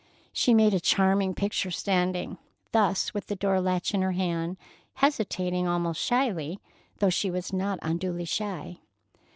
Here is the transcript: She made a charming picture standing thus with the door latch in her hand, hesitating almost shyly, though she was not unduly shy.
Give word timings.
She 0.33 0.55
made 0.55 0.73
a 0.73 0.79
charming 0.79 1.35
picture 1.35 1.69
standing 1.69 2.39
thus 2.71 3.13
with 3.13 3.27
the 3.27 3.35
door 3.35 3.61
latch 3.61 3.93
in 3.93 4.01
her 4.01 4.13
hand, 4.13 4.57
hesitating 4.95 5.67
almost 5.67 6.01
shyly, 6.01 6.59
though 6.97 7.11
she 7.11 7.29
was 7.29 7.53
not 7.53 7.77
unduly 7.83 8.25
shy. 8.25 8.77